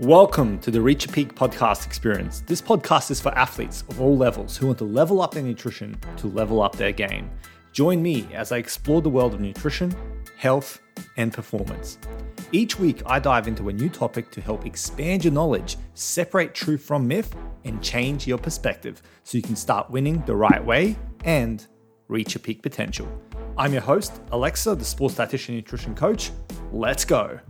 Welcome 0.00 0.60
to 0.60 0.70
the 0.70 0.80
Reach 0.80 1.06
Your 1.06 1.12
Peak 1.12 1.34
podcast 1.34 1.84
experience. 1.84 2.44
This 2.46 2.62
podcast 2.62 3.10
is 3.10 3.20
for 3.20 3.36
athletes 3.36 3.82
of 3.88 4.00
all 4.00 4.16
levels 4.16 4.56
who 4.56 4.68
want 4.68 4.78
to 4.78 4.84
level 4.84 5.20
up 5.20 5.34
their 5.34 5.42
nutrition 5.42 5.98
to 6.18 6.28
level 6.28 6.62
up 6.62 6.76
their 6.76 6.92
game. 6.92 7.28
Join 7.72 8.00
me 8.00 8.28
as 8.32 8.52
I 8.52 8.58
explore 8.58 9.02
the 9.02 9.08
world 9.08 9.34
of 9.34 9.40
nutrition, 9.40 9.92
health, 10.36 10.80
and 11.16 11.32
performance. 11.32 11.98
Each 12.52 12.78
week, 12.78 13.02
I 13.06 13.18
dive 13.18 13.48
into 13.48 13.70
a 13.70 13.72
new 13.72 13.88
topic 13.88 14.30
to 14.30 14.40
help 14.40 14.66
expand 14.66 15.24
your 15.24 15.32
knowledge, 15.32 15.76
separate 15.94 16.54
truth 16.54 16.84
from 16.84 17.08
myth, 17.08 17.34
and 17.64 17.82
change 17.82 18.24
your 18.24 18.38
perspective 18.38 19.02
so 19.24 19.36
you 19.36 19.42
can 19.42 19.56
start 19.56 19.90
winning 19.90 20.22
the 20.26 20.36
right 20.36 20.64
way 20.64 20.96
and 21.24 21.66
reach 22.06 22.36
your 22.36 22.42
peak 22.42 22.62
potential. 22.62 23.08
I'm 23.56 23.72
your 23.72 23.82
host, 23.82 24.24
Aleksa, 24.26 24.78
the 24.78 24.84
sports 24.84 25.16
dietitian 25.16 25.56
nutrition 25.56 25.96
coach. 25.96 26.30
Let's 26.70 27.04
go. 27.04 27.40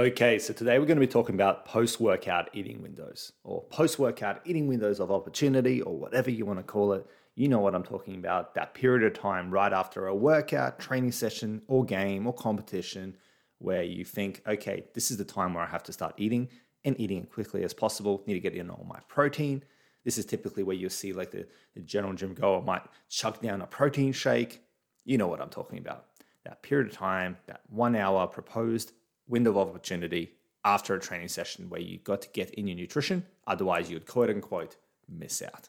Okay, 0.00 0.38
so 0.38 0.54
today 0.54 0.78
we're 0.78 0.86
going 0.86 0.96
to 0.96 1.06
be 1.06 1.12
talking 1.12 1.34
about 1.34 1.66
post 1.66 2.00
workout 2.00 2.48
eating 2.54 2.80
windows 2.80 3.32
or 3.44 3.64
post 3.64 3.98
workout 3.98 4.40
eating 4.46 4.66
windows 4.66 4.98
of 4.98 5.10
opportunity 5.10 5.82
or 5.82 5.94
whatever 5.94 6.30
you 6.30 6.46
want 6.46 6.58
to 6.58 6.62
call 6.62 6.94
it. 6.94 7.06
You 7.34 7.48
know 7.48 7.58
what 7.58 7.74
I'm 7.74 7.82
talking 7.82 8.14
about 8.14 8.54
that 8.54 8.72
period 8.72 9.04
of 9.04 9.12
time 9.12 9.50
right 9.50 9.74
after 9.74 10.06
a 10.06 10.14
workout, 10.14 10.78
training 10.78 11.12
session, 11.12 11.60
or 11.68 11.84
game 11.84 12.26
or 12.26 12.32
competition 12.32 13.14
where 13.58 13.82
you 13.82 14.06
think, 14.06 14.40
okay, 14.46 14.86
this 14.94 15.10
is 15.10 15.18
the 15.18 15.24
time 15.24 15.52
where 15.52 15.64
I 15.64 15.68
have 15.68 15.82
to 15.82 15.92
start 15.92 16.14
eating 16.16 16.48
and 16.82 16.98
eating 16.98 17.26
quickly 17.26 17.62
as 17.62 17.74
possible. 17.74 18.22
Need 18.26 18.32
to 18.32 18.40
get 18.40 18.54
in 18.54 18.70
all 18.70 18.86
my 18.88 19.00
protein. 19.06 19.62
This 20.06 20.16
is 20.16 20.24
typically 20.24 20.62
where 20.62 20.76
you'll 20.76 20.88
see 20.88 21.12
like 21.12 21.30
the, 21.30 21.46
the 21.74 21.82
general 21.82 22.14
gym 22.14 22.32
goer 22.32 22.62
might 22.62 22.86
chuck 23.10 23.42
down 23.42 23.60
a 23.60 23.66
protein 23.66 24.12
shake. 24.12 24.62
You 25.04 25.18
know 25.18 25.28
what 25.28 25.42
I'm 25.42 25.50
talking 25.50 25.78
about. 25.78 26.06
That 26.46 26.62
period 26.62 26.86
of 26.88 26.94
time, 26.94 27.36
that 27.48 27.60
one 27.68 27.94
hour 27.94 28.26
proposed 28.26 28.92
window 29.30 29.52
of 29.52 29.68
opportunity 29.68 30.32
after 30.64 30.94
a 30.94 31.00
training 31.00 31.28
session 31.28 31.70
where 31.70 31.80
you 31.80 31.98
got 31.98 32.20
to 32.22 32.28
get 32.30 32.50
in 32.50 32.66
your 32.66 32.76
nutrition. 32.76 33.24
Otherwise, 33.46 33.90
you'd 33.90 34.06
quote 34.06 34.28
unquote 34.28 34.76
miss 35.08 35.42
out. 35.42 35.68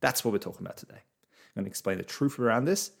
That's 0.00 0.24
what 0.24 0.32
we're 0.32 0.38
talking 0.38 0.66
about 0.66 0.78
today. 0.78 0.94
I'm 0.94 1.62
going 1.62 1.64
to 1.64 1.70
explain 1.70 1.98
the 1.98 2.04
truth 2.04 2.38
around 2.38 2.64
this. 2.64 2.92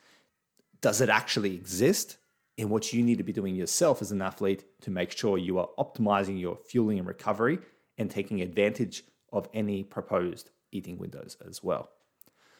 Does 0.80 1.00
it 1.00 1.08
actually 1.08 1.54
exist? 1.54 2.18
And 2.58 2.68
what 2.68 2.92
you 2.92 3.02
need 3.02 3.16
to 3.16 3.24
be 3.24 3.32
doing 3.32 3.56
yourself 3.56 4.02
as 4.02 4.12
an 4.12 4.20
athlete 4.20 4.64
to 4.82 4.90
make 4.90 5.10
sure 5.10 5.38
you 5.38 5.58
are 5.58 5.70
optimizing 5.78 6.38
your 6.38 6.56
fueling 6.56 6.98
and 6.98 7.08
recovery 7.08 7.58
and 7.96 8.10
taking 8.10 8.42
advantage 8.42 9.04
of 9.32 9.48
any 9.54 9.82
proposed 9.82 10.50
eating 10.70 10.98
windows 10.98 11.38
as 11.48 11.62
well. 11.62 11.88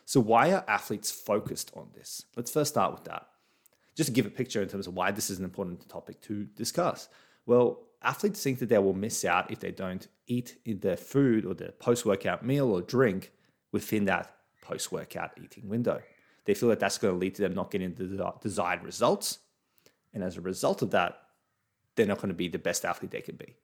So, 0.06 0.18
why 0.18 0.50
are 0.52 0.64
athletes 0.66 1.10
focused 1.10 1.70
on 1.74 1.90
this? 1.94 2.24
Let's 2.36 2.50
first 2.50 2.70
start 2.70 2.94
with 2.94 3.04
that 3.04 3.26
just 3.94 4.08
to 4.08 4.12
give 4.12 4.26
a 4.26 4.30
picture 4.30 4.62
in 4.62 4.68
terms 4.68 4.86
of 4.86 4.94
why 4.94 5.10
this 5.10 5.30
is 5.30 5.38
an 5.38 5.44
important 5.44 5.88
topic 5.88 6.20
to 6.22 6.44
discuss. 6.56 7.08
Well, 7.46 7.80
athletes 8.02 8.42
think 8.42 8.58
that 8.60 8.68
they 8.68 8.78
will 8.78 8.94
miss 8.94 9.24
out 9.24 9.50
if 9.50 9.60
they 9.60 9.70
don't 9.70 10.06
eat 10.26 10.58
their 10.64 10.96
food 10.96 11.44
or 11.44 11.54
their 11.54 11.72
post 11.72 12.06
workout 12.06 12.44
meal 12.44 12.70
or 12.70 12.80
drink 12.80 13.32
within 13.70 14.04
that 14.06 14.34
post 14.62 14.92
workout 14.92 15.32
eating 15.42 15.68
window. 15.68 16.00
They 16.44 16.54
feel 16.54 16.68
that 16.70 16.80
that's 16.80 16.98
going 16.98 17.14
to 17.14 17.18
lead 17.18 17.34
to 17.36 17.42
them 17.42 17.54
not 17.54 17.70
getting 17.70 17.94
the 17.94 18.32
desired 18.40 18.82
results. 18.82 19.38
And 20.12 20.22
as 20.22 20.36
a 20.36 20.40
result 20.40 20.82
of 20.82 20.90
that, 20.90 21.20
they're 21.94 22.06
not 22.06 22.18
going 22.18 22.28
to 22.28 22.34
be 22.34 22.48
the 22.48 22.58
best 22.58 22.84
athlete 22.84 23.10
they 23.10 23.20
can 23.20 23.36
be. 23.36 23.54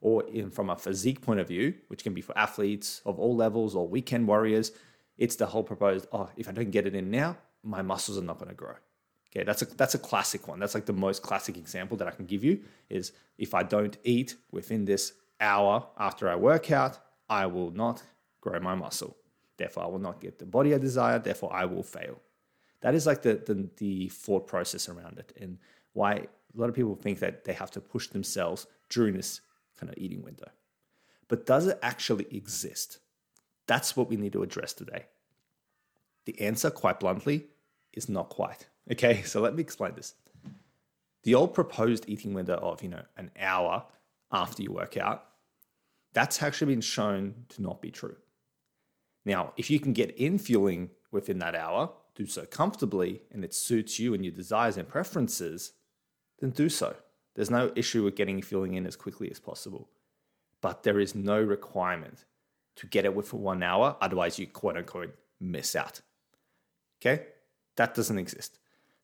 Or 0.00 0.24
in, 0.28 0.50
from 0.50 0.70
a 0.70 0.76
physique 0.76 1.20
point 1.20 1.40
of 1.40 1.48
view, 1.48 1.74
which 1.88 2.02
can 2.02 2.12
be 2.12 2.20
for 2.20 2.36
athletes 2.36 3.00
of 3.06 3.18
all 3.18 3.36
levels 3.36 3.74
or 3.74 3.86
weekend 3.88 4.26
warriors, 4.26 4.72
it's 5.16 5.36
the 5.36 5.46
whole 5.46 5.62
proposed, 5.62 6.06
oh, 6.12 6.28
if 6.36 6.48
I 6.48 6.52
don't 6.52 6.70
get 6.70 6.86
it 6.86 6.94
in 6.94 7.10
now, 7.10 7.36
my 7.62 7.82
muscles 7.82 8.18
are 8.18 8.22
not 8.22 8.38
going 8.38 8.48
to 8.48 8.54
grow. 8.54 8.74
Okay, 9.34 9.44
that's 9.44 9.62
a 9.62 9.64
that's 9.64 9.94
a 9.94 9.98
classic 9.98 10.46
one. 10.46 10.58
That's 10.58 10.74
like 10.74 10.84
the 10.84 10.92
most 10.92 11.22
classic 11.22 11.56
example 11.56 11.96
that 11.96 12.06
I 12.06 12.10
can 12.10 12.26
give 12.26 12.44
you 12.44 12.60
is 12.90 13.12
if 13.38 13.54
I 13.54 13.62
don't 13.62 13.96
eat 14.04 14.36
within 14.50 14.84
this 14.84 15.14
hour 15.40 15.86
after 15.98 16.28
I 16.28 16.36
work 16.36 16.70
out, 16.70 16.98
I 17.30 17.46
will 17.46 17.70
not 17.70 18.02
grow 18.42 18.60
my 18.60 18.74
muscle. 18.74 19.16
Therefore, 19.56 19.84
I 19.84 19.86
will 19.86 19.98
not 19.98 20.20
get 20.20 20.38
the 20.38 20.44
body 20.44 20.74
I 20.74 20.78
desire. 20.78 21.18
Therefore, 21.18 21.52
I 21.52 21.64
will 21.64 21.82
fail. 21.82 22.20
That 22.82 22.94
is 22.94 23.06
like 23.06 23.22
the, 23.22 23.34
the, 23.34 23.70
the 23.76 24.08
thought 24.08 24.46
process 24.46 24.88
around 24.88 25.18
it, 25.18 25.32
and 25.40 25.58
why 25.92 26.12
a 26.14 26.28
lot 26.54 26.68
of 26.68 26.74
people 26.74 26.96
think 26.96 27.20
that 27.20 27.44
they 27.44 27.52
have 27.52 27.70
to 27.70 27.80
push 27.80 28.08
themselves 28.08 28.66
during 28.90 29.14
this 29.14 29.40
kind 29.78 29.90
of 29.90 29.96
eating 29.96 30.22
window. 30.22 30.50
But 31.28 31.46
does 31.46 31.66
it 31.68 31.78
actually 31.80 32.26
exist? 32.30 32.98
That's 33.66 33.96
what 33.96 34.10
we 34.10 34.16
need 34.16 34.32
to 34.34 34.42
address 34.42 34.72
today. 34.74 35.06
The 36.26 36.38
answer, 36.40 36.70
quite 36.70 37.00
bluntly, 37.00 37.46
is 37.92 38.08
not 38.08 38.28
quite. 38.28 38.66
Okay, 38.90 39.22
so 39.24 39.40
let 39.40 39.54
me 39.54 39.62
explain 39.62 39.94
this. 39.94 40.14
The 41.24 41.34
old 41.34 41.54
proposed 41.54 42.04
eating 42.08 42.34
window 42.34 42.56
of, 42.56 42.82
you 42.82 42.88
know, 42.88 43.02
an 43.16 43.30
hour 43.38 43.84
after 44.32 44.62
you 44.62 44.72
work 44.72 44.96
out, 44.96 45.24
that's 46.12 46.42
actually 46.42 46.74
been 46.74 46.80
shown 46.80 47.34
to 47.50 47.62
not 47.62 47.80
be 47.80 47.90
true. 47.90 48.16
Now, 49.24 49.52
if 49.56 49.70
you 49.70 49.78
can 49.78 49.92
get 49.92 50.16
in 50.16 50.38
fueling 50.38 50.90
within 51.10 51.38
that 51.38 51.54
hour, 51.54 51.90
do 52.14 52.26
so 52.26 52.44
comfortably, 52.44 53.22
and 53.30 53.44
it 53.44 53.54
suits 53.54 53.98
you 53.98 54.14
and 54.14 54.24
your 54.24 54.34
desires 54.34 54.76
and 54.76 54.88
preferences, 54.88 55.72
then 56.40 56.50
do 56.50 56.68
so. 56.68 56.96
There's 57.34 57.50
no 57.50 57.72
issue 57.74 58.04
with 58.04 58.16
getting 58.16 58.42
fueling 58.42 58.74
in 58.74 58.86
as 58.86 58.96
quickly 58.96 59.30
as 59.30 59.40
possible. 59.40 59.88
But 60.60 60.82
there 60.82 61.00
is 61.00 61.14
no 61.14 61.40
requirement 61.40 62.24
to 62.76 62.86
get 62.86 63.04
it 63.04 63.14
within 63.14 63.40
one 63.40 63.62
hour, 63.62 63.96
otherwise, 64.00 64.38
you 64.38 64.46
quote 64.46 64.76
unquote 64.76 65.14
miss 65.40 65.74
out. 65.76 66.00
Okay? 67.00 67.26
That 67.76 67.94
doesn't 67.94 68.18
exist 68.18 68.58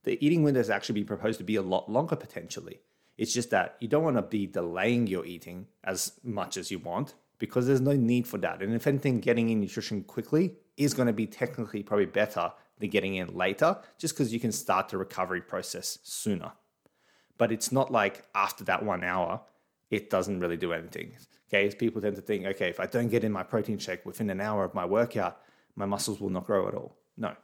the 0.08 0.24
eating 0.24 0.42
window 0.42 0.60
is 0.60 0.70
actually 0.70 0.94
being 0.94 1.06
proposed 1.06 1.38
to 1.38 1.44
be 1.44 1.56
a 1.56 1.62
lot 1.62 1.90
longer 1.90 2.16
potentially. 2.16 2.80
It's 3.16 3.34
just 3.34 3.50
that 3.50 3.76
you 3.80 3.88
don't 3.88 4.04
want 4.04 4.16
to 4.16 4.22
be 4.22 4.46
delaying 4.46 5.06
your 5.06 5.26
eating 5.26 5.66
as 5.84 6.12
much 6.22 6.56
as 6.56 6.70
you 6.70 6.78
want 6.78 7.14
because 7.38 7.66
there's 7.66 7.80
no 7.80 7.92
need 7.92 8.26
for 8.26 8.38
that. 8.38 8.62
And 8.62 8.74
if 8.74 8.86
anything, 8.86 9.20
getting 9.20 9.50
in 9.50 9.60
nutrition 9.60 10.04
quickly 10.04 10.54
is 10.76 10.94
going 10.94 11.08
to 11.08 11.12
be 11.12 11.26
technically 11.26 11.82
probably 11.82 12.06
better 12.06 12.52
than 12.78 12.90
getting 12.90 13.16
in 13.16 13.36
later 13.36 13.76
just 13.98 14.14
because 14.14 14.32
you 14.32 14.40
can 14.40 14.52
start 14.52 14.88
the 14.88 14.96
recovery 14.96 15.42
process 15.42 15.98
sooner. 16.04 16.52
But 17.36 17.52
it's 17.52 17.70
not 17.70 17.92
like 17.92 18.24
after 18.34 18.64
that 18.64 18.84
one 18.84 19.04
hour, 19.04 19.42
it 19.90 20.10
doesn't 20.10 20.40
really 20.40 20.56
do 20.56 20.72
anything. 20.72 21.12
Okay, 21.48 21.74
people 21.74 22.00
tend 22.00 22.16
to 22.16 22.22
think, 22.22 22.46
okay, 22.46 22.68
if 22.68 22.78
I 22.78 22.86
don't 22.86 23.08
get 23.08 23.24
in 23.24 23.32
my 23.32 23.42
protein 23.42 23.78
shake 23.78 24.06
within 24.06 24.30
an 24.30 24.40
hour 24.40 24.64
of 24.64 24.74
my 24.74 24.84
workout, 24.84 25.40
my 25.74 25.86
muscles 25.86 26.20
will 26.20 26.30
not 26.30 26.46
grow 26.46 26.68
at 26.68 26.74
all. 26.74 26.96
No, 27.16 27.34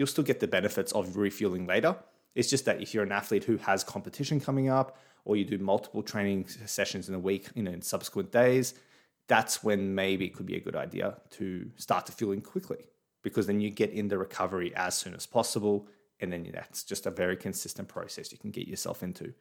you'll 0.00 0.06
still 0.06 0.24
get 0.24 0.40
the 0.40 0.48
benefits 0.48 0.92
of 0.92 1.18
refueling 1.18 1.66
later. 1.66 1.94
It's 2.34 2.48
just 2.48 2.64
that 2.64 2.80
if 2.80 2.94
you're 2.94 3.04
an 3.04 3.12
athlete 3.12 3.44
who 3.44 3.58
has 3.58 3.84
competition 3.84 4.40
coming 4.40 4.70
up, 4.70 4.96
or 5.26 5.36
you 5.36 5.44
do 5.44 5.58
multiple 5.58 6.02
training 6.02 6.48
sessions 6.48 7.10
in 7.10 7.14
a 7.14 7.18
week, 7.18 7.50
you 7.54 7.62
know, 7.62 7.70
in 7.70 7.82
subsequent 7.82 8.32
days, 8.32 8.72
that's 9.28 9.62
when 9.62 9.94
maybe 9.94 10.24
it 10.24 10.34
could 10.34 10.46
be 10.46 10.56
a 10.56 10.60
good 10.60 10.74
idea 10.74 11.18
to 11.32 11.70
start 11.76 12.06
to 12.06 12.12
fueling 12.12 12.40
quickly 12.40 12.86
because 13.22 13.46
then 13.46 13.60
you 13.60 13.68
get 13.68 13.90
in 13.90 14.08
the 14.08 14.16
recovery 14.16 14.74
as 14.74 14.94
soon 14.94 15.12
as 15.12 15.26
possible. 15.26 15.86
And 16.20 16.32
then 16.32 16.48
that's 16.50 16.82
just 16.82 17.04
a 17.04 17.10
very 17.10 17.36
consistent 17.36 17.86
process 17.86 18.32
you 18.32 18.38
can 18.38 18.52
get 18.52 18.66
yourself 18.66 19.02
into. 19.02 19.34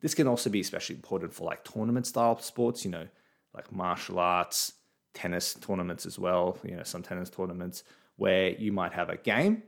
This 0.00 0.14
can 0.14 0.26
also 0.26 0.50
be 0.50 0.58
especially 0.58 0.96
important 0.96 1.32
for 1.32 1.44
like 1.44 1.62
tournament 1.62 2.08
style 2.08 2.40
sports, 2.40 2.84
you 2.84 2.90
know, 2.90 3.06
like 3.54 3.70
martial 3.70 4.18
arts, 4.18 4.72
tennis 5.14 5.54
tournaments 5.54 6.06
as 6.06 6.18
well, 6.18 6.58
you 6.64 6.74
know, 6.74 6.82
some 6.82 7.04
tennis 7.04 7.30
tournaments 7.30 7.84
where 8.16 8.48
you 8.50 8.72
might 8.72 8.92
have 8.92 9.10
a 9.10 9.16
game 9.16 9.62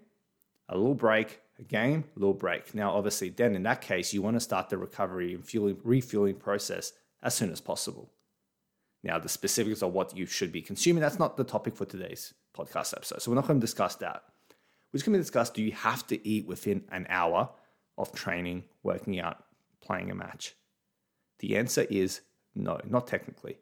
a 0.68 0.76
little 0.76 0.94
break, 0.94 1.40
a 1.58 1.62
game, 1.62 2.04
a 2.16 2.18
little 2.18 2.34
break. 2.34 2.74
Now, 2.74 2.92
obviously, 2.92 3.30
then 3.30 3.54
in 3.54 3.62
that 3.64 3.80
case, 3.80 4.12
you 4.12 4.22
want 4.22 4.36
to 4.36 4.40
start 4.40 4.68
the 4.68 4.78
recovery 4.78 5.34
and 5.34 5.44
fueling, 5.44 5.78
refueling 5.82 6.36
process 6.36 6.92
as 7.22 7.34
soon 7.34 7.50
as 7.50 7.60
possible. 7.60 8.10
Now, 9.02 9.19
the 9.19 9.28
specifics 9.28 9.82
of 9.82 9.93
what 9.93 10.16
you 10.16 10.26
should 10.26 10.52
be 10.52 10.62
consuming, 10.62 11.00
that's 11.00 11.19
not 11.19 11.37
the 11.37 11.44
topic 11.44 11.76
for 11.76 11.84
today's 11.84 12.34
podcast 12.56 12.94
episode. 12.96 13.22
So, 13.22 13.31
we're 13.31 13.37
not 13.37 13.46
going 13.46 13.60
to 13.60 13.64
discuss 13.64 13.96
that. 13.96 14.25
We're 14.93 14.98
just 14.98 15.06
going 15.06 15.14
to 15.14 15.22
discuss 15.22 15.50
do 15.50 15.62
you 15.62 15.72
have 15.72 16.06
to 16.08 16.28
eat 16.28 16.46
within 16.46 16.84
an 16.90 17.06
hour 17.08 17.50
of 17.96 18.12
training, 18.12 18.64
working 18.82 19.20
out, 19.20 19.44
playing 19.81 20.10
a 20.10 20.14
match? 20.14 20.54
The 21.40 21.56
answer 21.56 21.87
is 21.88 22.20
no, 22.54 22.81
not 22.88 23.06
technically. 23.06 23.58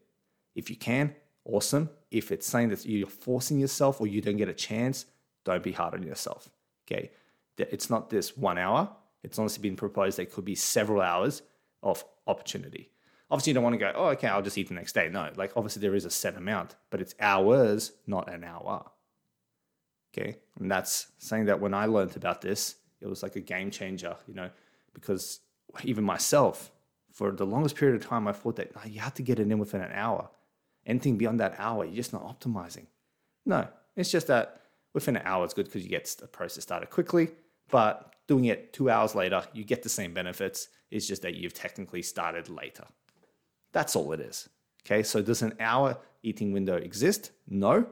If 0.55 0.71
you 0.71 0.77
can, 0.77 1.15
awesome. 1.45 1.91
If 2.11 2.33
it's 2.33 2.47
saying 2.47 2.71
that 2.71 2.87
you're 2.87 3.07
forcing 3.07 3.61
yourself 3.61 4.01
or 4.01 4.07
you 4.07 4.21
don't 4.21 4.37
get 4.37 4.49
a 4.49 4.55
chance, 4.55 5.07
don't 5.45 5.63
be 5.63 5.73
hard 5.73 5.95
on 5.95 6.03
yourself. 6.03 6.49
Okay, 6.87 7.11
it's 7.59 7.91
not 7.91 8.11
this 8.11 8.37
one 8.37 8.59
hour. 8.59 8.89
It's 9.23 9.39
honestly 9.39 9.61
been 9.61 9.77
proposed 9.77 10.19
that 10.19 10.33
could 10.33 10.45
be 10.45 10.55
several 10.55 11.01
hours 11.01 11.43
of 11.83 12.05
opportunity. 12.27 12.91
Obviously, 13.31 13.51
you 13.51 13.55
don't 13.55 13.65
want 13.65 13.75
to 13.75 13.79
go, 13.79 13.93
oh, 13.95 14.09
okay, 14.09 14.29
I'll 14.29 14.43
just 14.43 14.57
eat 14.57 14.69
the 14.69 14.75
next 14.75 14.93
day. 14.93 15.09
No, 15.09 15.31
like 15.37 15.53
obviously 15.57 15.81
there 15.81 15.97
is 15.97 16.05
a 16.05 16.11
set 16.11 16.37
amount, 16.37 16.77
but 16.91 17.01
it's 17.01 17.15
hours, 17.19 17.93
not 18.07 18.33
an 18.33 18.45
hour. 18.45 18.85
Okay, 20.17 20.37
and 20.61 20.71
that's 20.71 21.09
saying 21.19 21.47
that 21.47 21.61
when 21.61 21.75
I 21.75 21.87
learned 21.87 22.17
about 22.17 22.41
this, 22.41 22.77
it 23.01 23.09
was 23.09 23.23
like 23.23 23.37
a 23.37 23.41
game 23.41 23.71
changer, 23.71 24.17
you 24.29 24.35
know, 24.35 24.51
because 24.95 25.41
even 25.83 26.05
myself, 26.05 26.71
for 27.13 27.33
the 27.33 27.45
longest 27.45 27.77
period 27.77 28.01
of 28.01 28.09
time, 28.09 28.29
I 28.29 28.33
thought 28.33 28.57
that 28.57 28.71
you 28.87 29.01
have 29.01 29.15
to 29.15 29.23
get 29.23 29.39
it 29.41 29.51
in 29.51 29.59
within 29.59 29.81
an 29.81 29.93
hour. 29.93 30.31
Anything 30.87 31.17
beyond 31.19 31.41
that 31.41 31.57
hour, 31.59 31.85
you're 31.85 31.97
just 31.97 32.13
not 32.13 32.25
optimizing. 32.25 32.87
No, 33.45 33.67
it's 33.97 34.11
just 34.11 34.29
that 34.29 34.61
Within 34.97 35.17
an 35.17 35.23
hour 35.27 35.45
is 35.45 35.53
good 35.53 35.67
because 35.67 35.85
you 35.85 35.91
get 35.91 36.07
the 36.19 36.27
process 36.27 36.63
started 36.63 36.89
quickly, 36.89 37.29
but 37.69 38.15
doing 38.29 38.47
it 38.47 38.73
two 38.73 38.89
hours 38.89 39.15
later, 39.15 39.43
you 39.53 39.63
get 39.63 39.83
the 39.83 39.91
same 39.91 40.15
benefits. 40.15 40.69
It's 40.91 41.07
just 41.07 41.21
that 41.21 41.35
you've 41.35 41.53
technically 41.53 42.01
started 42.01 42.49
later. 42.49 42.87
That's 43.73 43.95
all 43.95 44.11
it 44.13 44.21
is. 44.21 44.49
Okay, 44.87 45.03
so 45.03 45.21
does 45.21 45.43
an 45.43 45.53
hour 45.61 45.99
eating 46.23 46.51
window 46.51 46.77
exist? 46.77 47.33
No. 47.47 47.87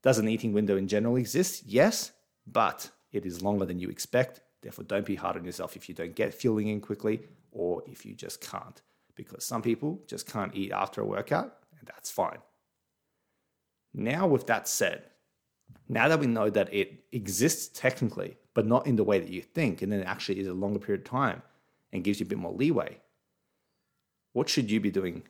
Does 0.00 0.18
an 0.18 0.30
eating 0.30 0.54
window 0.54 0.78
in 0.78 0.88
general 0.88 1.16
exist? 1.16 1.62
Yes, 1.66 2.12
but 2.46 2.88
it 3.12 3.26
is 3.26 3.42
longer 3.42 3.66
than 3.66 3.78
you 3.78 3.90
expect. 3.90 4.40
Therefore, 4.62 4.86
don't 4.86 5.04
be 5.04 5.14
hard 5.14 5.36
on 5.36 5.44
yourself 5.44 5.76
if 5.76 5.90
you 5.90 5.94
don't 5.94 6.14
get 6.14 6.32
fueling 6.32 6.68
in 6.68 6.80
quickly 6.80 7.20
or 7.52 7.82
if 7.86 8.06
you 8.06 8.14
just 8.14 8.40
can't, 8.40 8.80
because 9.14 9.44
some 9.44 9.60
people 9.60 10.00
just 10.06 10.26
can't 10.26 10.56
eat 10.56 10.72
after 10.72 11.02
a 11.02 11.06
workout, 11.06 11.58
and 11.78 11.86
that's 11.86 12.10
fine. 12.10 12.38
Now, 13.92 14.26
with 14.26 14.46
that 14.46 14.66
said, 14.68 15.10
now 15.88 16.08
that 16.08 16.20
we 16.20 16.26
know 16.26 16.50
that 16.50 16.72
it 16.72 17.04
exists 17.12 17.68
technically, 17.78 18.36
but 18.54 18.66
not 18.66 18.86
in 18.86 18.96
the 18.96 19.04
way 19.04 19.18
that 19.18 19.30
you 19.30 19.42
think, 19.42 19.82
and 19.82 19.92
then 19.92 20.00
it 20.00 20.06
actually 20.06 20.40
is 20.40 20.46
a 20.46 20.54
longer 20.54 20.78
period 20.78 21.02
of 21.02 21.10
time 21.10 21.42
and 21.92 22.04
gives 22.04 22.20
you 22.20 22.26
a 22.26 22.28
bit 22.28 22.38
more 22.38 22.52
leeway, 22.52 22.98
what 24.32 24.48
should 24.48 24.70
you 24.70 24.80
be 24.80 24.90
doing 24.90 25.22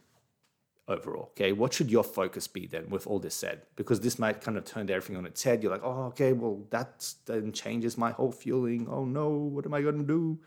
overall? 0.88 1.30
Okay, 1.32 1.52
what 1.52 1.72
should 1.72 1.90
your 1.90 2.04
focus 2.04 2.48
be 2.48 2.66
then 2.66 2.88
with 2.88 3.06
all 3.06 3.18
this 3.18 3.34
said? 3.34 3.62
Because 3.76 4.00
this 4.00 4.18
might 4.18 4.40
kind 4.40 4.56
of 4.56 4.64
turn 4.64 4.90
everything 4.90 5.16
on 5.16 5.26
its 5.26 5.42
head. 5.42 5.62
You're 5.62 5.72
like, 5.72 5.84
oh, 5.84 6.04
okay, 6.06 6.32
well, 6.32 6.62
that 6.70 7.12
then 7.26 7.52
changes 7.52 7.98
my 7.98 8.12
whole 8.12 8.32
fueling. 8.32 8.88
Oh 8.90 9.04
no, 9.04 9.28
what 9.28 9.66
am 9.66 9.74
I 9.74 9.82
going 9.82 9.98
to 9.98 10.04
do? 10.04 10.38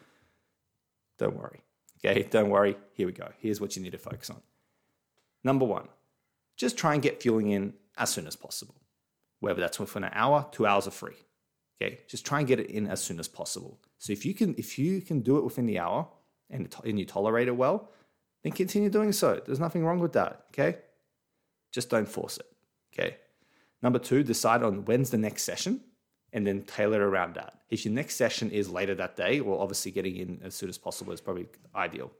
Don't 1.17 1.37
worry. 1.37 1.61
Okay, 2.03 2.23
don't 2.23 2.49
worry. 2.49 2.77
Here 2.93 3.05
we 3.05 3.13
go. 3.13 3.29
Here's 3.39 3.59
what 3.59 3.75
you 3.75 3.83
need 3.83 3.91
to 3.91 3.97
focus 3.97 4.29
on. 4.29 4.41
Number 5.43 5.65
one, 5.65 5.87
just 6.57 6.77
try 6.77 6.93
and 6.93 7.03
get 7.03 7.21
fueling 7.21 7.51
in 7.51 7.73
as 7.97 8.09
soon 8.09 8.27
as 8.27 8.35
possible. 8.35 8.75
Whether 9.39 9.61
that's 9.61 9.79
within 9.79 10.03
an 10.03 10.11
hour, 10.13 10.47
two 10.51 10.65
hours 10.65 10.87
are 10.87 10.91
free. 10.91 11.15
Okay, 11.81 11.99
just 12.07 12.25
try 12.25 12.39
and 12.39 12.47
get 12.47 12.59
it 12.59 12.69
in 12.69 12.87
as 12.87 13.01
soon 13.01 13.19
as 13.19 13.27
possible. 13.27 13.79
So 13.97 14.11
if 14.11 14.25
you 14.25 14.33
can, 14.33 14.53
if 14.57 14.77
you 14.77 15.01
can 15.01 15.21
do 15.21 15.37
it 15.37 15.43
within 15.43 15.65
the 15.65 15.79
hour 15.79 16.07
and, 16.49 16.73
and 16.83 16.99
you 16.99 17.05
tolerate 17.05 17.47
it 17.47 17.55
well, 17.55 17.89
then 18.43 18.51
continue 18.51 18.89
doing 18.89 19.13
so. 19.13 19.41
There's 19.45 19.59
nothing 19.59 19.85
wrong 19.85 19.99
with 19.99 20.13
that. 20.13 20.45
Okay, 20.51 20.79
just 21.71 21.89
don't 21.89 22.07
force 22.07 22.37
it. 22.37 22.45
Okay. 22.93 23.17
Number 23.81 23.99
two, 23.99 24.23
decide 24.23 24.63
on 24.63 24.85
when's 24.85 25.09
the 25.09 25.17
next 25.17 25.43
session 25.43 25.81
and 26.33 26.45
then 26.45 26.63
tailor 26.63 27.07
around 27.07 27.35
that. 27.35 27.59
If 27.69 27.85
your 27.85 27.93
next 27.93 28.15
session 28.15 28.51
is 28.51 28.69
later 28.69 28.95
that 28.95 29.15
day, 29.15 29.41
well, 29.41 29.59
obviously 29.59 29.91
getting 29.91 30.17
in 30.17 30.41
as 30.43 30.53
soon 30.55 30.69
as 30.69 30.77
possible 30.77 31.13
is 31.13 31.21
probably 31.21 31.47
ideal. 31.75 32.11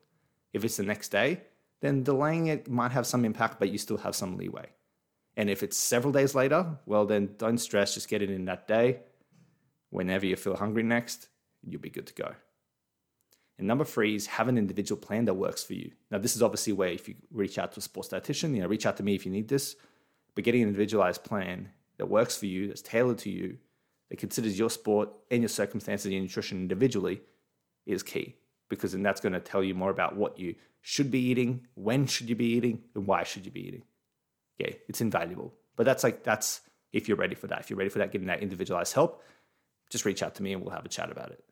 If 0.53 0.63
it's 0.63 0.77
the 0.77 0.83
next 0.83 1.09
day, 1.09 1.41
then 1.81 2.03
delaying 2.03 2.47
it 2.47 2.69
might 2.69 2.91
have 2.91 3.05
some 3.05 3.25
impact, 3.25 3.59
but 3.59 3.69
you 3.69 3.77
still 3.77 3.97
have 3.97 4.15
some 4.15 4.37
leeway. 4.37 4.67
And 5.39 5.49
if 5.49 5.63
it's 5.63 5.77
several 5.77 6.11
days 6.11 6.35
later, 6.35 6.65
well, 6.85 7.05
then 7.05 7.29
don't 7.37 7.59
stress, 7.59 7.93
just 7.93 8.09
get 8.09 8.21
it 8.21 8.29
in 8.29 8.43
that 8.45 8.67
day. 8.67 8.99
Whenever 9.89 10.25
you 10.25 10.35
feel 10.35 10.57
hungry 10.57 10.83
next, 10.83 11.29
you'll 11.65 11.79
be 11.79 11.89
good 11.89 12.07
to 12.07 12.13
go. 12.13 12.35
And 13.57 13.65
number 13.65 13.85
three 13.85 14.15
is 14.15 14.27
have 14.27 14.49
an 14.49 14.57
individual 14.57 14.99
plan 14.99 15.23
that 15.25 15.35
works 15.35 15.63
for 15.63 15.75
you. 15.75 15.91
Now, 16.11 16.17
this 16.17 16.35
is 16.35 16.43
obviously 16.43 16.73
where 16.73 16.89
if 16.89 17.07
you 17.07 17.15
reach 17.31 17.57
out 17.57 17.71
to 17.71 17.79
a 17.79 17.81
sports 17.81 18.09
dietitian, 18.09 18.53
you 18.53 18.61
know, 18.61 18.67
reach 18.67 18.85
out 18.85 18.97
to 18.97 19.03
me 19.03 19.15
if 19.15 19.25
you 19.25 19.31
need 19.31 19.47
this, 19.47 19.77
but 20.35 20.43
getting 20.43 20.61
an 20.61 20.67
individualized 20.67 21.23
plan 21.23 21.69
that 21.95 22.09
works 22.09 22.35
for 22.35 22.45
you, 22.45 22.67
that's 22.67 22.81
tailored 22.81 23.19
to 23.19 23.29
you, 23.29 23.59
that 24.09 24.19
considers 24.19 24.59
your 24.59 24.69
sport 24.69 25.07
and 25.31 25.41
your 25.41 25.47
circumstances 25.47 26.07
and 26.07 26.15
your 26.15 26.21
nutrition 26.21 26.57
individually 26.57 27.21
is 27.85 28.03
key 28.03 28.35
because 28.67 28.91
then 28.91 29.03
that's 29.03 29.21
going 29.21 29.31
to 29.31 29.39
tell 29.39 29.63
you 29.63 29.73
more 29.73 29.89
about 29.89 30.17
what 30.17 30.37
you 30.37 30.55
should 30.81 31.09
be 31.09 31.21
eating, 31.21 31.65
when 31.75 32.07
should 32.07 32.27
you 32.27 32.35
be 32.35 32.55
eating, 32.55 32.81
and 32.93 33.07
why 33.07 33.23
should 33.23 33.45
you 33.45 33.53
be 33.53 33.65
eating 33.65 33.83
yeah, 34.59 34.71
it's 34.87 35.01
invaluable. 35.01 35.53
But 35.75 35.85
that's 35.85 36.03
like 36.03 36.23
that's 36.23 36.61
if 36.93 37.07
you're 37.07 37.17
ready 37.17 37.35
for 37.35 37.47
that. 37.47 37.61
If 37.61 37.69
you're 37.69 37.77
ready 37.77 37.89
for 37.89 37.99
that, 37.99 38.11
getting 38.11 38.27
that 38.27 38.41
individualized 38.41 38.93
help, 38.93 39.23
just 39.89 40.05
reach 40.05 40.21
out 40.21 40.35
to 40.35 40.43
me 40.43 40.53
and 40.53 40.61
we'll 40.61 40.73
have 40.73 40.85
a 40.85 40.89
chat 40.89 41.11
about 41.11 41.31
it. 41.31 41.43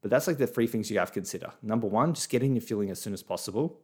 But 0.00 0.10
that's 0.10 0.26
like 0.26 0.38
the 0.38 0.46
three 0.46 0.66
things 0.66 0.90
you 0.90 0.98
have 0.98 1.08
to 1.08 1.14
consider. 1.14 1.52
Number 1.62 1.86
one, 1.86 2.14
just 2.14 2.28
getting 2.28 2.54
your 2.54 2.62
feeling 2.62 2.90
as 2.90 3.00
soon 3.00 3.14
as 3.14 3.22
possible. 3.22 3.80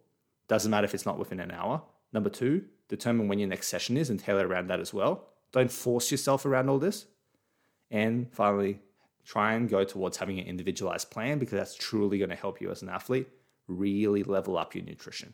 Doesn't 0.49 0.71
matter 0.71 0.85
if 0.85 0.95
it's 0.95 1.07
not 1.07 1.19
within 1.19 1.41
an 1.41 1.51
hour. 1.51 1.83
Number 2.13 2.29
two, 2.29 2.65
determine 2.89 3.29
when 3.29 3.39
your 3.39 3.49
next 3.49 3.69
session 3.69 3.97
is 3.97 4.11
and 4.11 4.19
tailor 4.19 4.47
around 4.47 4.69
that 4.69 4.81
as 4.81 4.93
well. 4.93 5.29
Don't 5.53 5.71
force 5.71 6.11
yourself 6.11 6.45
around 6.45 6.69
all 6.69 6.79
this. 6.79 7.07
And 7.91 8.31
finally, 8.33 8.81
try 9.25 9.55
and 9.55 9.69
go 9.69 9.85
towards 9.85 10.17
having 10.17 10.39
an 10.39 10.47
individualized 10.47 11.11
plan 11.11 11.39
because 11.39 11.59
that's 11.59 11.75
truly 11.75 12.19
going 12.19 12.31
to 12.31 12.37
help 12.37 12.61
you 12.61 12.71
as 12.71 12.83
an 12.83 12.89
athlete 12.89 13.29
really 13.71 14.23
level 14.23 14.59
up 14.59 14.75
your 14.75 14.85
nutrition. 14.85 15.33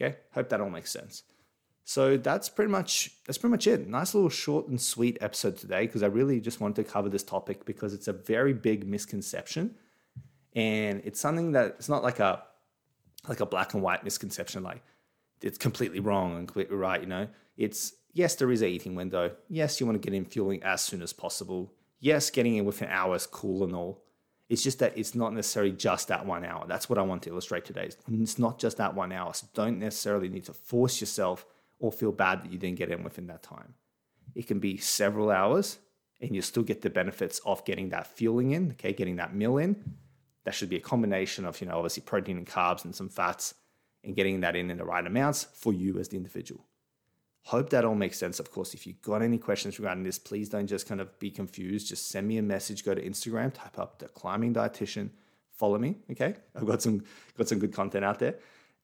Okay, 0.00 0.16
hope 0.32 0.48
that 0.48 0.60
all 0.60 0.70
makes 0.70 0.90
sense. 0.90 1.22
So 1.84 2.16
that's 2.16 2.48
pretty 2.48 2.70
much 2.70 3.10
that's 3.26 3.38
pretty 3.38 3.50
much 3.50 3.66
it. 3.66 3.88
Nice 3.88 4.14
little 4.14 4.30
short 4.30 4.68
and 4.68 4.80
sweet 4.80 5.18
episode 5.20 5.56
today 5.56 5.86
because 5.86 6.02
I 6.02 6.06
really 6.06 6.40
just 6.40 6.60
wanted 6.60 6.84
to 6.84 6.90
cover 6.90 7.08
this 7.08 7.24
topic 7.24 7.64
because 7.64 7.94
it's 7.94 8.08
a 8.08 8.12
very 8.12 8.52
big 8.52 8.86
misconception, 8.86 9.74
and 10.54 11.02
it's 11.04 11.20
something 11.20 11.52
that 11.52 11.76
it's 11.78 11.88
not 11.88 12.02
like 12.02 12.20
a 12.20 12.42
like 13.28 13.40
a 13.40 13.46
black 13.46 13.74
and 13.74 13.82
white 13.82 14.04
misconception 14.04 14.62
like 14.62 14.82
it's 15.42 15.58
completely 15.58 16.00
wrong 16.00 16.36
and 16.36 16.46
completely 16.46 16.76
right. 16.76 17.00
You 17.00 17.08
know, 17.08 17.28
it's 17.56 17.94
yes 18.12 18.34
there 18.36 18.50
is 18.52 18.62
a 18.62 18.66
eating 18.66 18.94
window. 18.94 19.32
Yes, 19.48 19.80
you 19.80 19.86
want 19.86 20.00
to 20.00 20.10
get 20.10 20.16
in 20.16 20.24
fueling 20.24 20.62
as 20.62 20.82
soon 20.82 21.02
as 21.02 21.12
possible. 21.12 21.72
Yes, 21.98 22.30
getting 22.30 22.56
in 22.56 22.64
within 22.64 22.88
hours 22.88 23.26
cool 23.26 23.64
and 23.64 23.74
all. 23.74 24.04
It's 24.48 24.62
just 24.62 24.80
that 24.80 24.98
it's 24.98 25.14
not 25.14 25.32
necessarily 25.32 25.72
just 25.72 26.08
that 26.08 26.26
one 26.26 26.44
hour. 26.44 26.66
That's 26.66 26.88
what 26.88 26.98
I 26.98 27.02
want 27.02 27.22
to 27.22 27.30
illustrate 27.30 27.64
today. 27.64 27.88
It's 28.08 28.38
not 28.38 28.58
just 28.58 28.78
that 28.78 28.94
one 28.94 29.12
hour. 29.12 29.32
So 29.32 29.46
don't 29.54 29.78
necessarily 29.78 30.28
need 30.28 30.44
to 30.46 30.52
force 30.52 31.00
yourself 31.00 31.46
or 31.80 31.90
feel 31.90 32.12
bad 32.12 32.44
that 32.44 32.52
you 32.52 32.58
didn't 32.58 32.78
get 32.78 32.90
in 32.90 33.02
within 33.02 33.26
that 33.26 33.42
time. 33.42 33.74
It 34.34 34.46
can 34.46 34.60
be 34.60 34.76
several 34.76 35.30
hours 35.30 35.78
and 36.20 36.36
you 36.36 36.42
still 36.42 36.62
get 36.62 36.82
the 36.82 36.90
benefits 36.90 37.40
of 37.44 37.64
getting 37.64 37.88
that 37.88 38.06
fueling 38.06 38.52
in, 38.52 38.72
okay, 38.72 38.92
getting 38.92 39.16
that 39.16 39.34
meal 39.34 39.56
in. 39.56 39.96
That 40.44 40.54
should 40.54 40.68
be 40.68 40.76
a 40.76 40.80
combination 40.80 41.44
of, 41.44 41.60
you 41.60 41.66
know, 41.66 41.76
obviously 41.76 42.02
protein 42.02 42.36
and 42.36 42.46
carbs 42.46 42.84
and 42.84 42.94
some 42.94 43.08
fats 43.08 43.54
and 44.04 44.14
getting 44.14 44.40
that 44.40 44.56
in 44.56 44.70
in 44.70 44.76
the 44.76 44.84
right 44.84 45.06
amounts 45.06 45.44
for 45.44 45.72
you 45.72 45.98
as 45.98 46.08
the 46.08 46.16
individual. 46.16 46.66
Hope 47.44 47.70
that 47.70 47.86
all 47.86 47.94
makes 47.94 48.18
sense. 48.18 48.38
Of 48.38 48.50
course, 48.50 48.74
if 48.74 48.86
you've 48.86 49.00
got 49.00 49.22
any 49.22 49.38
questions 49.38 49.78
regarding 49.78 50.04
this, 50.04 50.18
please 50.18 50.50
don't 50.50 50.66
just 50.66 50.86
kind 50.86 51.00
of 51.00 51.18
be 51.18 51.30
confused. 51.30 51.88
Just 51.88 52.08
send 52.08 52.28
me 52.28 52.36
a 52.36 52.42
message, 52.42 52.84
go 52.84 52.94
to 52.94 53.02
Instagram, 53.02 53.52
type 53.52 53.78
up 53.78 53.98
the 53.98 54.08
climbing 54.08 54.52
dietitian, 54.52 55.10
follow 55.56 55.78
me. 55.78 55.96
Okay. 56.10 56.34
I've 56.54 56.66
got 56.66 56.82
some 56.82 57.02
got 57.38 57.48
some 57.48 57.58
good 57.58 57.72
content 57.72 58.04
out 58.04 58.18
there 58.18 58.36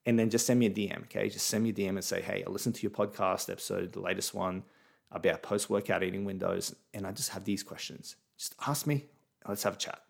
and 0.06 0.18
then 0.18 0.30
just 0.30 0.46
send 0.46 0.60
me 0.60 0.66
a 0.66 0.70
DM. 0.70 1.02
Okay, 1.04 1.28
just 1.28 1.46
send 1.46 1.64
me 1.64 1.70
a 1.70 1.72
DM 1.72 1.90
and 1.90 2.04
say, 2.04 2.22
hey, 2.22 2.44
I 2.46 2.50
listened 2.50 2.76
to 2.76 2.82
your 2.82 2.92
podcast 2.92 3.50
episode, 3.50 3.92
the 3.92 4.00
latest 4.00 4.32
one 4.32 4.62
about 5.10 5.42
post 5.42 5.68
workout 5.68 6.02
eating 6.02 6.24
windows, 6.24 6.74
and 6.94 7.06
I 7.06 7.12
just 7.12 7.30
have 7.30 7.44
these 7.44 7.62
questions. 7.62 8.16
Just 8.38 8.54
ask 8.66 8.86
me. 8.86 9.06
Let's 9.46 9.62
have 9.64 9.74
a 9.74 9.78
chat. 9.78 10.00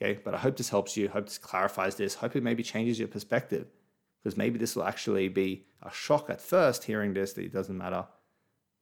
Okay, 0.00 0.20
but 0.22 0.34
I 0.34 0.38
hope 0.38 0.56
this 0.56 0.68
helps 0.68 0.96
you. 0.96 1.08
Hope 1.08 1.26
this 1.26 1.38
clarifies 1.38 1.96
this. 1.96 2.14
Hope 2.14 2.36
it 2.36 2.42
maybe 2.42 2.62
changes 2.62 2.98
your 2.98 3.08
perspective 3.08 3.66
because 4.22 4.36
maybe 4.36 4.58
this 4.58 4.76
will 4.76 4.84
actually 4.84 5.28
be 5.28 5.64
a 5.82 5.90
shock 5.90 6.28
at 6.30 6.40
first 6.40 6.84
hearing 6.84 7.14
this 7.14 7.32
that 7.34 7.44
it 7.44 7.52
doesn't 7.52 7.76
matter, 7.76 8.06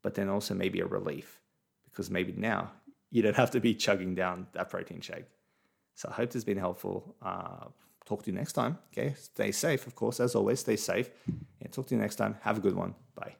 but 0.02 0.14
then 0.14 0.28
also 0.28 0.54
maybe 0.54 0.80
a 0.80 0.86
relief 0.86 1.40
because 1.84 2.10
maybe 2.10 2.32
now 2.36 2.72
you 3.10 3.22
don't 3.22 3.36
have 3.36 3.50
to 3.52 3.60
be 3.60 3.74
chugging 3.74 4.14
down 4.14 4.46
that 4.52 4.70
protein 4.70 5.00
shake. 5.00 5.26
So 5.94 6.08
I 6.10 6.14
hope 6.14 6.30
this 6.30 6.34
has 6.34 6.44
been 6.44 6.58
helpful. 6.58 7.14
Uh, 7.22 7.66
talk 8.04 8.22
to 8.24 8.30
you 8.30 8.36
next 8.36 8.52
time. 8.52 8.78
Okay. 8.92 9.14
Stay 9.18 9.52
safe, 9.52 9.86
of 9.86 9.94
course, 9.94 10.20
as 10.20 10.34
always. 10.34 10.60
Stay 10.60 10.76
safe. 10.76 11.10
And 11.60 11.72
talk 11.72 11.86
to 11.88 11.94
you 11.94 12.00
next 12.00 12.16
time. 12.16 12.36
Have 12.42 12.58
a 12.58 12.60
good 12.60 12.74
one. 12.74 12.94
Bye. 13.14 13.36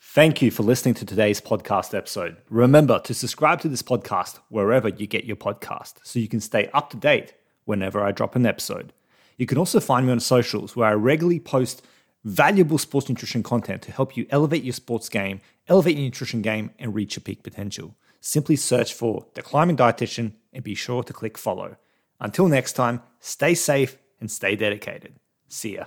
Thank 0.00 0.42
you 0.42 0.50
for 0.50 0.62
listening 0.62 0.94
to 0.94 1.06
today's 1.06 1.40
podcast 1.40 1.96
episode. 1.96 2.36
Remember 2.50 3.00
to 3.00 3.14
subscribe 3.14 3.60
to 3.62 3.68
this 3.68 3.82
podcast 3.82 4.38
wherever 4.48 4.88
you 4.88 5.06
get 5.06 5.24
your 5.24 5.36
podcast 5.36 5.94
so 6.02 6.18
you 6.18 6.28
can 6.28 6.40
stay 6.40 6.68
up 6.72 6.90
to 6.90 6.96
date 6.96 7.34
whenever 7.64 8.00
I 8.02 8.12
drop 8.12 8.36
an 8.36 8.46
episode. 8.46 8.92
You 9.38 9.46
can 9.46 9.58
also 9.58 9.80
find 9.80 10.06
me 10.06 10.12
on 10.12 10.20
socials 10.20 10.76
where 10.76 10.88
I 10.88 10.92
regularly 10.92 11.40
post 11.40 11.84
valuable 12.22 12.78
sports 12.78 13.08
nutrition 13.08 13.42
content 13.42 13.82
to 13.82 13.92
help 13.92 14.16
you 14.16 14.26
elevate 14.30 14.62
your 14.62 14.72
sports 14.72 15.08
game, 15.08 15.40
elevate 15.68 15.96
your 15.96 16.04
nutrition 16.04 16.42
game, 16.42 16.70
and 16.78 16.94
reach 16.94 17.16
your 17.16 17.22
peak 17.22 17.42
potential. 17.42 17.96
Simply 18.20 18.56
search 18.56 18.94
for 18.94 19.26
The 19.34 19.42
Climbing 19.42 19.76
Dietitian 19.76 20.32
and 20.52 20.62
be 20.62 20.74
sure 20.74 21.02
to 21.02 21.12
click 21.12 21.36
follow. 21.36 21.76
Until 22.24 22.48
next 22.48 22.72
time, 22.72 23.02
stay 23.20 23.54
safe 23.54 23.98
and 24.18 24.30
stay 24.30 24.56
dedicated. 24.56 25.20
See 25.48 25.74
ya. 25.74 25.84